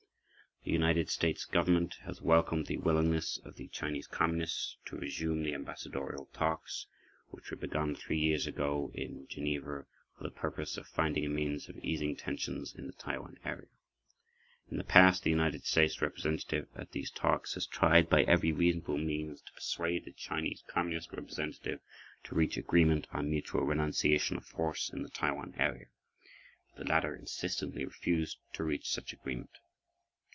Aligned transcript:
The 0.63 0.69
United 0.71 1.09
States 1.09 1.43
Government 1.45 1.95
has 2.03 2.21
welcomed 2.21 2.67
the 2.67 2.77
willingness 2.77 3.39
of 3.43 3.55
the 3.55 3.67
Chinese 3.69 4.05
Communists 4.05 4.77
to 4.85 4.95
resume 4.95 5.41
the 5.41 5.55
ambassadorial 5.55 6.27
talks, 6.33 6.85
which 7.29 7.49
were 7.49 7.57
begun 7.57 7.95
three 7.95 8.19
years 8.19 8.45
ago 8.45 8.91
in 8.93 9.25
Geneva, 9.27 9.87
for 10.15 10.23
the 10.23 10.29
purpose 10.29 10.77
of 10.77 10.85
finding 10.87 11.25
a 11.25 11.29
means 11.29 11.67
of 11.67 11.79
easing 11.79 12.15
tensions 12.15 12.75
in 12.75 12.85
the 12.85 12.93
Taiwan 12.93 13.39
area. 13.43 13.69
In 14.69 14.77
the 14.77 14.83
past, 14.83 15.23
the 15.23 15.31
United 15.31 15.65
States 15.65 15.99
representative 15.99 16.67
at 16.75 16.91
these 16.91 17.09
talks 17.09 17.55
has 17.55 17.65
tried 17.65 18.07
by 18.07 18.21
every 18.25 18.51
reasonable 18.51 18.99
means 18.99 19.41
to 19.41 19.53
[pg 19.53 19.61
23]persuade 19.61 20.05
the 20.05 20.13
Chinese 20.13 20.63
Communist 20.67 21.11
representative 21.11 21.79
to 22.25 22.35
reach 22.35 22.55
agreement 22.57 23.07
on 23.11 23.31
mutual 23.31 23.63
renunciation 23.63 24.37
of 24.37 24.45
force 24.45 24.93
in 24.93 25.01
the 25.01 25.09
Taiwan 25.09 25.55
area 25.57 25.87
but 26.75 26.83
the 26.85 26.89
latter 26.91 27.15
insistently 27.15 27.83
refused 27.83 28.37
to 28.53 28.63
reach 28.63 28.87
such 28.87 29.11
agreement. 29.11 29.57